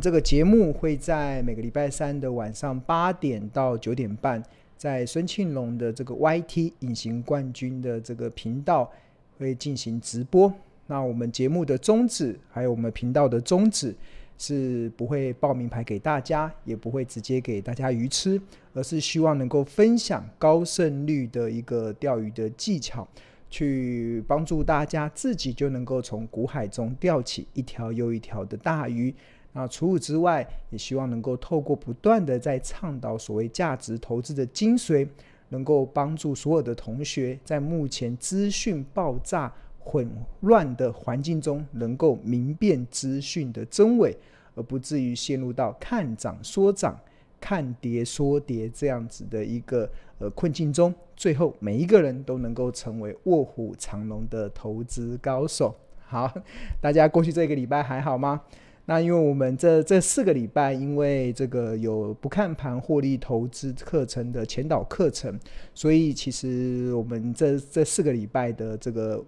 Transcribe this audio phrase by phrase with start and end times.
[0.00, 4.42] 这个节目会在每个礼拜三的晚上八点到九点半，
[4.76, 8.90] 在孙庆龙的这个 YT 隐形冠军的这个频道
[9.38, 10.52] 会进行直播。
[10.86, 13.94] 那我们节目的宗旨，还有我们频道的宗旨，
[14.38, 18.40] 是不会报名牌给大家，也不会直接给大家鱼吃，
[18.74, 23.06] 而是希望能够分享高胜率的一个钓鱼的技巧。
[23.48, 29.14] 去帮助大家自己就能够从股海中钓起一条又一条的大鱼。
[29.56, 35.08] 那除此之外，也希望能够透过不断的在倡导所谓价值投资的精髓，
[35.48, 40.06] 能够帮助所有的同学在目前资讯爆炸混
[40.40, 44.14] 乱的环境中，能够明辨资讯的真伪，
[44.54, 46.94] 而不至于陷入到看涨说涨。
[47.38, 55.72] 看跌说跌这样子的一个呃困境中，最后每一个人都能够成为卧虎藏龙的投资高手。
[56.06, 56.32] 好，
[56.80, 58.40] 大家过去这个礼拜还好吗？
[58.86, 65.38] 那因为我们这这四个礼拜，因为这个有不看盘获利投资课程的前导课程，
[65.74, 69.22] 所以其实我们这这四个礼拜的这个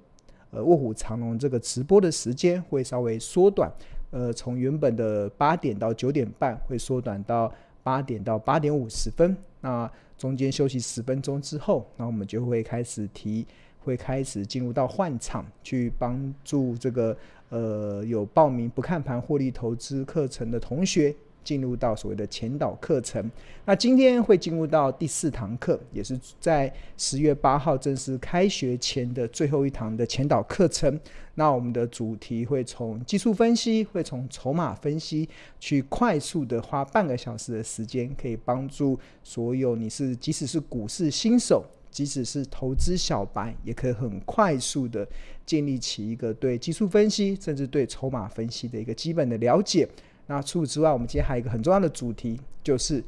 [0.50, 3.70] 呃卧虎藏龙这个直播的时间会稍微缩短，
[4.10, 7.52] 呃，从原本的八点到九点半会缩短到。
[7.80, 13.46] 八点到八点五十分，那中间休息十分钟之后，那我们就会开始提，
[13.80, 17.16] 会开始进入到换场，去帮助这个
[17.50, 21.14] 呃有报名不看盘获利投资课程的同学。
[21.44, 23.30] 进入到所谓的前导课程，
[23.64, 31.00] 那今天会进入到第四堂课，也是在十月八号正式开学前的最后一堂的前导课程。
[31.36, 35.26] 那我们的主题会从技术分析，会从筹码分析，
[35.58, 45.06] 去快速的花半个小时的时间，可以帮助所有你是即使是股市新手，即使是投资小白，也可以很快速的
[45.44, 49.88] 建立起一个对技术分析，甚至对筹码分析的一个基本的了解。
[50.26, 53.02] 那除此之外，我们今天还有一个很重要的主题，就是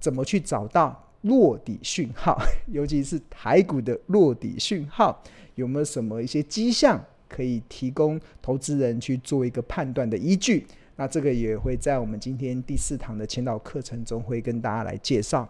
[0.00, 2.40] 怎么去找到落底讯号，
[2.72, 5.22] 尤其是台股的落底讯号，
[5.54, 10.66] 有没有什么一些迹象可以提供投资人去做一个判断的依据？
[10.96, 15.48] 那这个也会在我们今天第四堂的前导课程中会跟大家来介绍。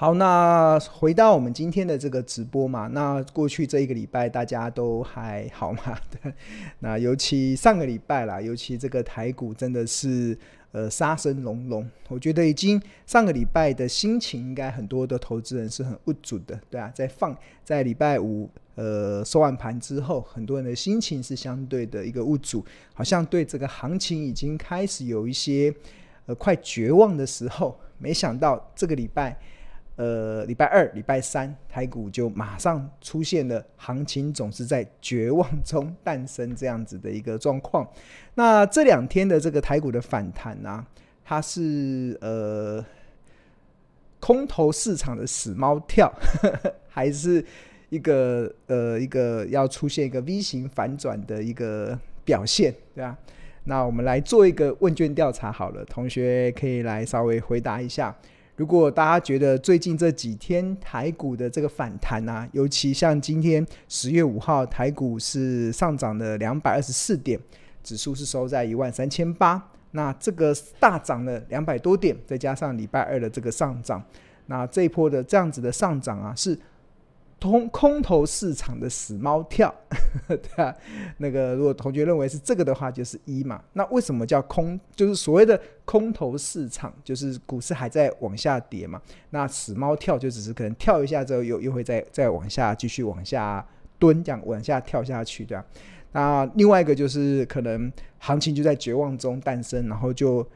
[0.00, 5.94] 好，那回到我们今天的这个直播嘛，那过去这一个礼拜大家都还好吗？
[6.10, 6.32] 对，
[6.78, 10.34] 那尤其上个礼拜啦，尤其这个台股真的是
[10.72, 25.70] 呃杀声隆隆，我觉得已经上个礼拜的心情应该很多的投资人是很无助的，对啊，在放在礼拜五呃收完盘之后，很多人的心情是相对的一个无助，好像对这个行情已经开始有一些
[26.24, 29.38] 呃快绝望的时候，没想到这个礼拜。
[30.00, 37.86] 呃，礼拜二、礼拜三，台股就马上出现了行情总是在绝望中诞生这样子的一个状况。
[38.34, 40.86] 那这两天的这个台股的反弹呢、啊，
[41.22, 42.82] 它是呃
[44.18, 46.10] 空头市场的死猫跳，
[46.88, 47.44] 还是
[47.90, 53.18] 一个呃一个要出现一个 V 型反转的一个表现，对吧？
[53.64, 58.16] 那我们来做一个问卷调查好了，同学可以来稍微回答一下。
[58.60, 67.40] 如果大家觉得最近这几天台股的这个反弹啊，尤其像今天十月五号台股是上涨了两百二十四点，
[67.82, 74.04] 指数是收在一万三千八，那这个大涨了两百多点，再加上礼拜二的这个上涨，
[74.44, 76.58] 那这一波的这样子的上涨啊是。
[77.40, 79.74] 空空头市场的死猫跳，
[80.28, 80.74] 对啊，
[81.16, 83.62] 那个如果同学认为是这个的话，就是一嘛。
[83.72, 84.78] 那为什么叫空？
[84.94, 89.00] 就是所谓的空头市场，就是股市还在往下跌嘛。
[89.30, 93.66] 那死猫跳就只是可能跳一下之后又又会再再往下继续往下
[93.98, 95.64] 蹲，这样往下跳下去，对啊。
[96.12, 100.46] 那另外一个就是可能行情就在绝望中诞生，然后就。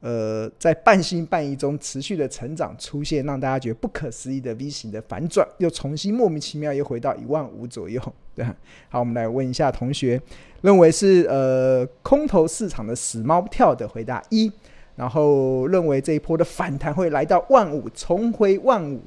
[0.00, 8.00] 呃，在半信半疑中持续的成长，出现让大家觉得不可思议的 V 型的反转，又重新莫名其妙又回到一万五左右，
[8.34, 8.46] 对。
[8.88, 10.20] 好，我们来问一下同学，
[10.60, 14.52] 认为是呃空头市场的死猫跳的回答一，
[14.94, 19.00] 然后认为这一波的反弹会来到万五，重回万五，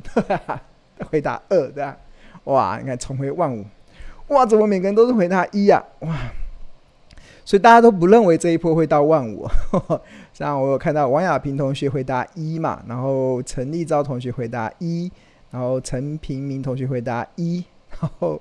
[1.09, 1.97] 回答二，对吧？
[2.43, 3.63] 哇，你看重回万五，
[4.27, 5.81] 哇，怎么每个人都是回答一呀？
[5.99, 6.17] 哇！
[7.43, 9.47] 所以大家都不认为这一波会到万五，
[10.33, 15.11] 像我有看到王亚平同学回答一嘛，然后陈立昭同学回答一，
[15.49, 17.65] 然后陈平明同学回答一，
[17.99, 18.39] 然后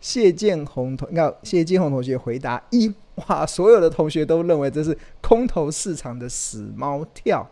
[0.00, 2.92] 谢建宏同，那谢建宏同学回答一，
[3.26, 7.48] 哇，所有的同学都认为这是空头市场的死猫跳，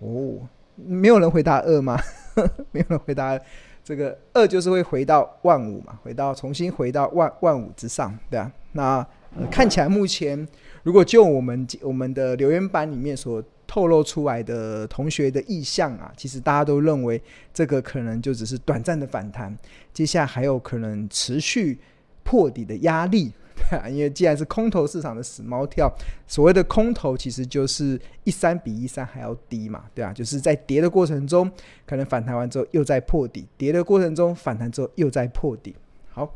[0.00, 1.98] 哦，没有人回答二吗？
[2.72, 3.40] 没有人回答二，
[3.84, 9.06] 这个二就是会回到万五嘛，回到重新回到万万五之上，对啊，那。
[9.50, 10.46] 看起来目前
[10.82, 17.18] 如果就我们我们的留言板里面所透露出来的同学的意向啊，其实大家都认为
[17.50, 19.56] 这个可能就只是短暂的反弹，
[19.94, 21.78] 接下来还有可能持续
[22.22, 23.32] 破底的压力。
[23.54, 25.92] 对啊，因为既然是空头市场的死猫跳，
[26.26, 31.50] 所谓的空头其实就是一三比一三还要低嘛，对啊，就是在跌的过程中，
[31.86, 35.74] 可能反弹完之后又在破底，跌的过程中反弹之后又在破底。
[36.10, 36.34] 好，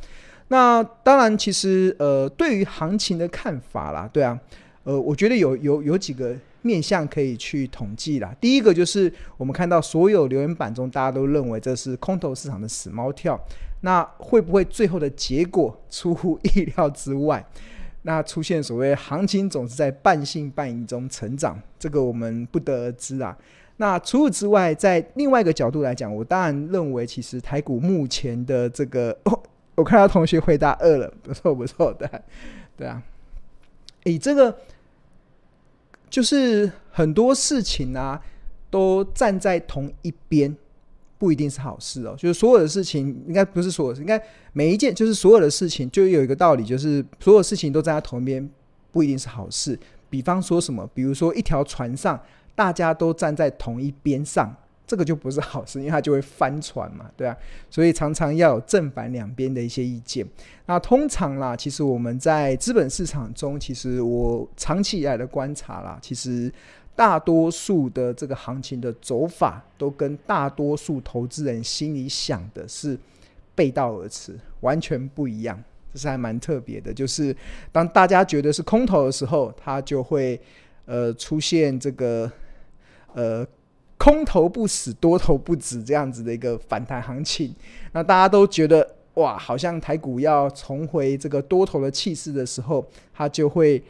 [0.49, 4.39] 那当然，其实呃，对于行情的看法啦，对啊，
[4.85, 6.35] 呃，我觉得有有有几个
[6.67, 8.35] 面向可以去统计啦。
[8.41, 13.41] 第一个就是我们看到所有留言板中，大家都认为这是空头市场的死猫跳。
[13.83, 17.47] 那会不会最后的结果出乎意料之外？
[18.03, 23.37] 那出现所谓行情总是在半信半疑中成长，这个我们不得而知啊。
[23.77, 29.17] 那除此之外，在另外一个角度来讲，我当然认为，其实台股目前的这个，
[29.77, 32.09] 我看到同学回答二了，不错不错的，
[32.77, 33.03] 对啊。
[34.05, 34.57] 诶，这个
[36.09, 38.21] 就是很多事情啊，
[38.71, 40.57] 都站在同一边。
[41.19, 44.23] 不一定是好事哦，就是所有的事情应该不是所有，应该
[44.53, 48.51] 每一件就是所有的事情，就有一个道理，就是所有事情都站在同一边，
[48.93, 49.79] 不一定是好事。
[50.11, 52.21] 比方说什么，比如说一条船上
[52.55, 54.55] 大家都站在同一边上，
[54.87, 57.37] 这个就不是好事，因为它就会翻船嘛，对啊。
[57.69, 60.27] 所以常常要有正反两边的一些意见。
[60.67, 66.53] 那通常啦，其实我们在资本市场中，其实我长期以来的观察啦，其实。
[66.97, 72.99] 大多数的这个行情的走法，都跟大多数投资人心里想的是
[73.55, 75.63] 背道而驰，完全不一样。
[75.93, 77.37] 这是还蛮特别的，就是
[77.71, 80.41] 当大家觉得是空头的时候，它就会
[80.87, 82.33] 呃出现这个
[83.13, 83.47] 呃
[84.07, 87.53] 空头不死，多头不止这样子的一个反弹行情。
[87.93, 93.83] 那大家都觉得哇，好像台股要重回这个多头的气势的时候，它就会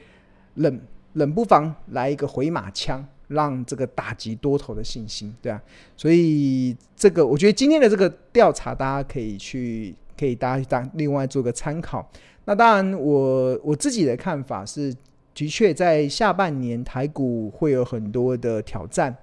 [0.55, 0.81] 冷。
[1.13, 5.59] 冷不防来一个回马枪，让这个打击多头的信心，对啊，
[5.97, 12.07] 所以这个我觉得今天的这个调查，大家可以去，可以大家当另外做个参考。
[12.45, 14.95] 那当然我，我我自己的看法是，
[15.35, 19.17] 的确在下半年台股会有很多的挑战，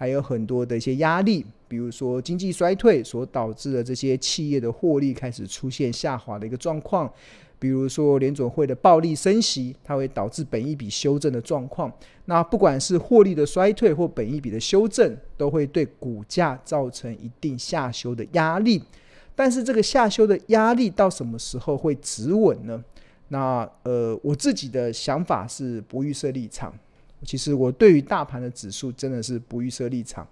[0.00, 7.12] 还有很多的一些压力，比如说经济衰退所导致的这些企业的获利开始出现下滑的一个状况。
[7.58, 11.92] 比如说联准会的暴力升息，它会导致本益比修正的状况。
[12.26, 18.80] 那不管是获利的衰退或本益比的修正，都会对股价造成一定下修的压力。
[19.34, 22.80] 但是这个下修的压力到什么时候会止稳呢？
[23.30, 26.72] 那呃，我自己的想法是不预设立场。
[27.22, 30.26] 其实我对于大盘的指数真的是不预设立场。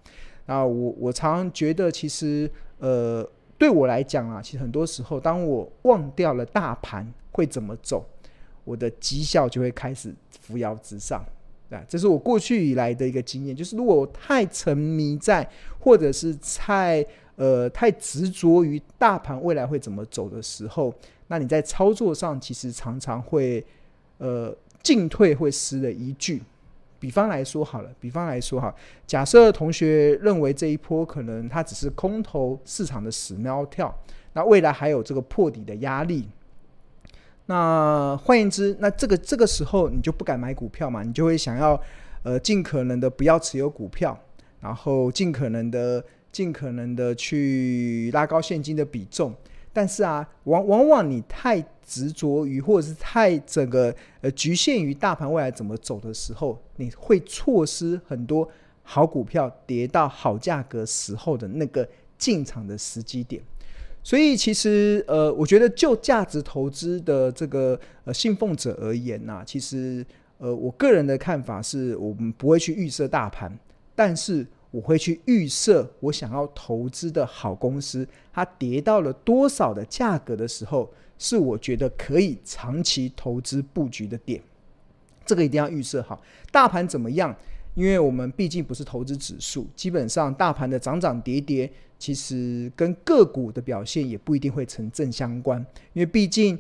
[0.47, 3.29] 那我我常常觉得，其实呃。
[3.59, 8.05] 对我来讲啊，其实很多时候，当我忘掉了大盘会怎么走，
[8.65, 11.25] 我的绩效就会开始扶摇直上。
[11.71, 15.49] 啊，这是我过去以来的一个经验，就是如果我太沉迷在，
[15.79, 17.03] 或者是太
[17.37, 20.93] 呃太执着于大盘未来会怎么走的时候，
[21.29, 23.65] 那你在操作上其实常常会
[24.19, 26.43] 呃进退会失了一句。
[27.06, 28.75] 比方来说好了，比方来说哈，
[29.06, 33.97] 假设同学认为这一波可能它只是空头市场的死猫跳，
[34.33, 36.28] 那未来还有这个破底的压力，
[37.47, 41.80] 那换言之，那这个这个时候你就不敢买股票嘛，你就会想要
[42.25, 44.19] 呃尽可能的不要持有股票，
[44.59, 49.33] 然后尽可能的尽可能的去拉高现金的比重。
[49.76, 58.49] 但是啊，往往往你太执着于，或者是太整个呃局限于大盘未来怎么走的时候，你会错失很多
[58.83, 63.42] 好股票跌到好价格时候的那个进场的时机点。
[64.02, 70.02] 所以其实呃，我觉得就价值投资的这个呃信奉者而言呐、其实
[70.38, 73.54] 呃我个人的看法是我们不会去预设大盘，
[73.95, 74.47] 但是。
[74.76, 84.38] 我会去预设我想要投资的好公司，它跌到了多少的价格的时候，是我觉得可以长期投资布局的点。
[85.25, 86.23] 这个一定要预设好。
[86.52, 87.35] 大盘怎么样？
[87.75, 95.59] 因为我们毕竟不是投资指数，基本上大盘的涨涨跌跌，其实跟个股的表现也不一定会成正相关。
[95.95, 96.59] 因为毕竟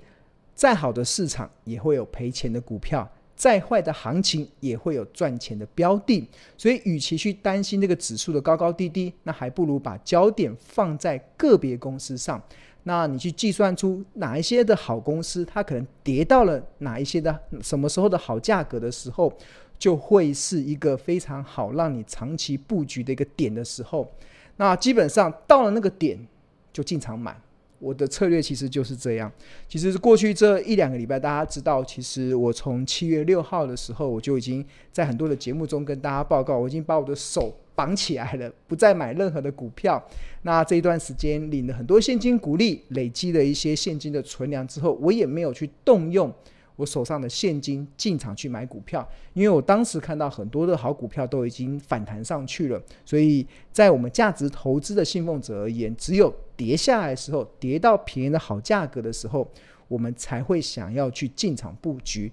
[0.54, 3.06] 再好的市场也会有赔钱的股票。
[3.36, 6.26] 再坏的行情也会有赚钱的标的，
[6.56, 12.42] 所以与其去担心这个指数的高高低低，那还不如把焦点放在个别公司上。
[12.84, 19.32] 那你去计算出哪一些的好公司，它可能跌到了哪一些的什么时候的好价格的时候，
[19.78, 24.10] 就会是一个非常好让你长期布局的一个点的时候。
[24.56, 26.18] 那基本上到了那个点
[26.72, 27.36] 就进场买，
[27.78, 29.30] 我的策略其实就是这样。
[29.68, 40.02] 其实过去这一两个礼拜，大家知道，其实我从七月六号的时候，我就已经在很多的节目中跟大家报告，我已经把我的手绑起来了，不再买任何的股票。
[40.42, 46.32] 那这一段时间领了很多现金股利，累积了一些现金的存量之后，我也没有去动用。
[46.76, 59.46] 我手上的现金进场去买股票，因为我当时看到很多的好股票都已经反弹上去了，所以在我们价值投资的信奉者而言，只有跌下来的时候，跌到便宜的好价格的时候，
[59.88, 62.30] 我们才会想要去进场布局。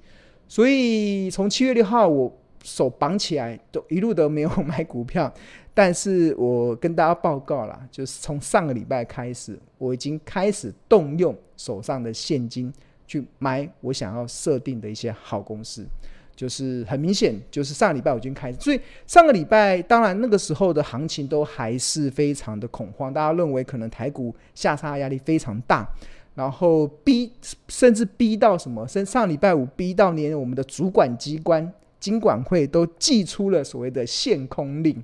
[0.48, 2.32] 所以从七月六号，我
[2.64, 5.34] 手绑起来，都一路都没有买股票，
[5.74, 12.72] 但是我跟大家报告了，就是从上个礼拜开始，我已经开始动用手上的现金。
[13.08, 15.86] 去买我想要设定的一些好公司，
[16.36, 25.88] 就是很明显，就是上个礼拜我已经开始，所以上个礼拜当然那个时候的行情都还是非常的恐慌，大家认为可能台股下杀压力非常大，
[26.36, 27.32] 然后逼
[27.68, 35.02] 甚至逼到什么，甚至上礼拜五逼到连我们的主管机关金管会都祭出了所谓的限空令，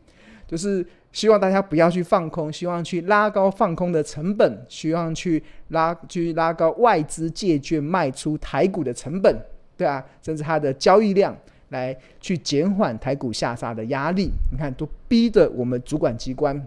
[0.49, 0.83] 就是。
[1.11, 9.35] 希望大家不要去放空，希望去拉高放空的成本，希望去拉去拉高外资借券卖出台股的成本，
[9.75, 11.35] 对啊，甚至它的交易量，
[11.69, 14.29] 来去减缓台股下杀的压力。
[14.51, 16.63] 你看，都逼着我们主管机关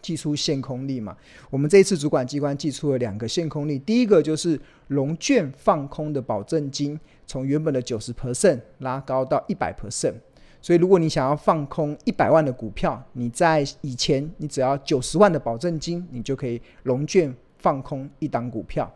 [0.00, 1.14] 寄出限空令嘛。
[1.50, 10.14] 我们这一次主管机关寄出了两个限空令，第一个就是融券放空的保证金，从原本的九十 percent 拉高到一百 percent。
[10.64, 18.90] 所以，如果你想要放空一百万的股票，你在以前你只要九十万的保证金，你就可以融券放空一档股票。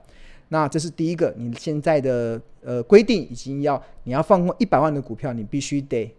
[0.49, 6.11] 那这是第一个，你现在的呃规定已经要你要放空一百万的股票，你必须得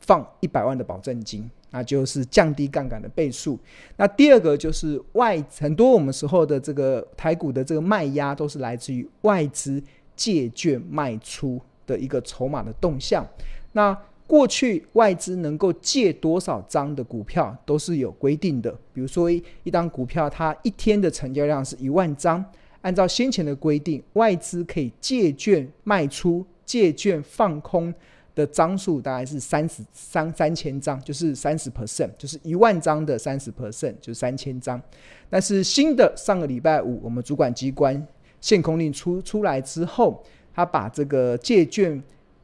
[0.00, 3.56] 放一百万的保证金，那就是降低杠杆的倍数。
[3.96, 9.80] 那第二个就是外很多我们时候的这个台股的这个卖压都是来自于外资
[10.16, 13.24] 借券卖出的一个筹码的动向。
[13.70, 13.96] 那
[14.30, 22.44] 过去外资能够借多少张的股票都是有规定的，比如说一一档股票，它一天的成交量是一万张，
[22.82, 27.92] 按照先前的规定，外资可以借券卖出、借券放空
[28.36, 34.80] 的张数大概是三十三三千张，就是三十 percent，就是一万张的三十 percent，就是三千张。
[35.28, 38.06] 但是新的上个礼拜五，我们主管机关
[38.40, 40.22] 限空令出出来之后，
[40.54, 42.00] 他把这个借券。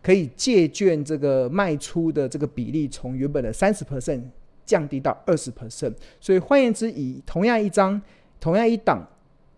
[0.07, 4.23] 可以借券这个卖出的这个比例从原本的三十 percent
[4.65, 8.01] 降低到二十 percent，所以换言之，以同样一张、
[8.39, 9.05] 同样一档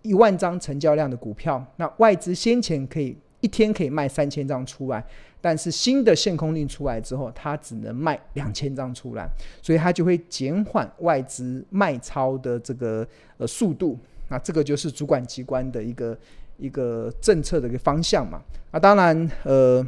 [0.00, 5.05] 一万张成交量的股票，那外资先前可以一天可以卖三千张出来，
[5.38, 9.28] 但是新的限空令出来之后，它只能卖两千张出来，
[9.61, 13.99] 所以它就会减缓外资卖超的这个呃速度。
[14.31, 16.19] 那这个就是主管机关的一个
[16.57, 18.40] 一个政策的一个方向嘛。
[18.73, 19.87] 那当然呃。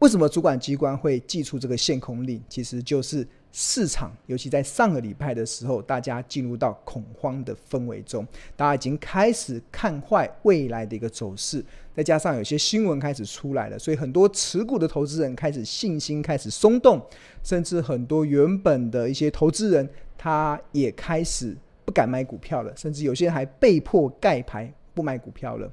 [0.00, 2.42] 为什么主管机关会祭出这个限空令？
[2.48, 17.00] 其实就是市场，尤其在上个礼拜的时候，大家进入到恐慌的氛围中，大家已经开始看坏未来的一个走势，再加上有些新闻开始出来了，所以很多持股的投资人开始信心开始松动，
[17.42, 19.88] 甚至很多原本的一些投资人，
[20.18, 25.72] 他也开始不敢买股票了，甚至有些人还被迫盖牌不买股票了。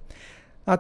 [0.63, 0.77] 那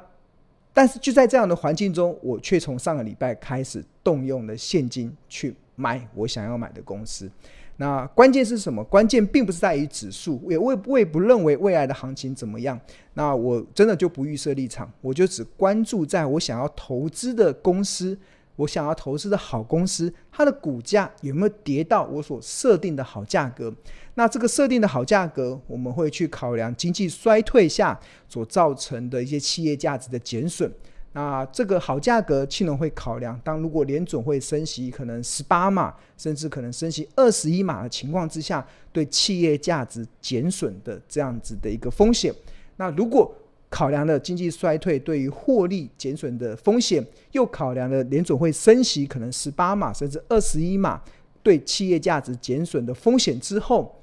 [0.73, 7.29] 但是就在这样的环境中，我却从上个礼拜开始动用了现金去买我想要买的公司。
[7.77, 8.83] 那关键是什么？
[8.83, 12.79] 关键并不是在于指数，也我也我也不认为未来的行情怎么样。
[13.13, 18.17] 那我真的就不预设立场，我就只关注在我想要投资的公司。
[18.55, 23.73] 我想要投资的好公司，它的股价有没有跌到我所设定的好价格？
[24.15, 30.71] 那这个设定的好价格，我们会去考量经济衰退下所造成的一些企业价值的减损。
[31.15, 42.33] 那这个好价格，庆隆会考量，当如果联准会升息可能十八码，甚至可能升息二十一码的情况之下，对企业价值减损的这样子的一个风险。
[42.77, 43.31] 那如果
[43.73, 51.01] 考量了经济衰退对于获利减损的风险，又考量了联总会升息可能十八码甚至二十一码
[51.41, 53.99] 对企业价值减损的风险之后，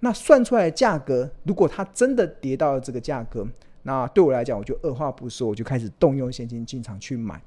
[0.00, 3.46] 那算出来的价格，如果它真的跌到了这个价格，
[3.82, 7.38] 那对我来讲，我就二话不说，我就开始动用现金进场去买。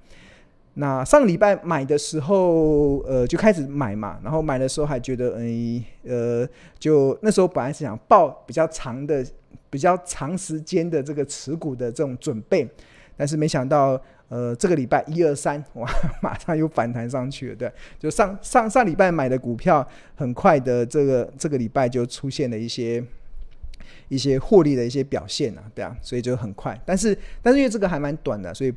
[0.75, 6.47] 那上礼拜买的时候，呃，就开始买嘛，然后买的时候还觉得，嗯，呃，
[6.77, 9.25] 就那时候本来是想抱比较长的。
[9.69, 12.67] 比较长时间的这个持股的这种准备，
[13.15, 15.89] 但是没想到，呃，这个礼拜一二三， 哇，
[16.21, 23.03] 马上又反弹上去了，对，就上上上礼拜买的股票，很快的这个这个礼拜就出现了一些
[24.09, 26.79] 一些获利的一些表现啊，对啊，所以就很快。
[26.85, 28.73] 但是但是因为这个还蛮短的，所以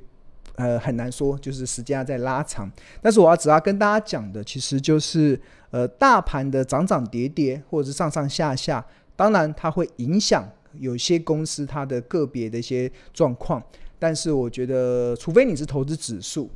[0.57, 2.71] 呃很难说，就是时间要再拉长。
[3.01, 13.63] 但是我要主要跟大家讲的，其实就是呃大盘的涨涨跌跌，或者是上上下下，当然它会影响有些公司它的个别的一些状况。
[13.99, 16.51] 但是我觉得，除非你是投资指数。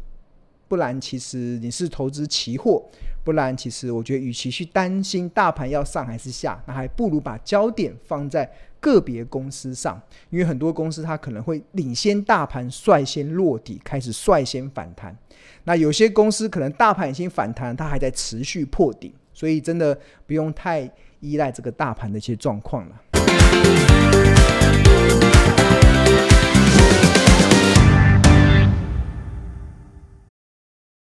[0.66, 2.82] 不然，其实你是投资期货；
[3.22, 15.16] 不然，其实我觉得，与其去担心大盘要上还是下，那还不如把焦点放在个别公司上，因为很多公司它可能会领先大盘率先落底，开始率先反弹。
[15.64, 20.90] 那有些公司可能大盘已经反弹，它还在持续破顶，所以真的不用太
[21.20, 23.93] 依赖这个大盘的一些状况了。